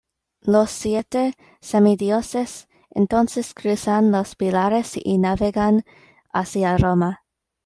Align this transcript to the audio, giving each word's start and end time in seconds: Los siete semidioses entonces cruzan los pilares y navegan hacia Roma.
Los 0.41 0.71
siete 0.71 1.35
semidioses 1.59 2.67
entonces 2.89 3.53
cruzan 3.53 4.11
los 4.11 4.35
pilares 4.35 4.93
y 4.97 5.19
navegan 5.19 5.83
hacia 6.33 6.75
Roma. 6.79 7.23